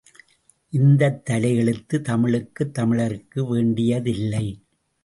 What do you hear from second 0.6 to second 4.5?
இந்தத் தலையெழுத்து தமிழுக்கு தமிழர்க்கு வேண்டியதில்லை.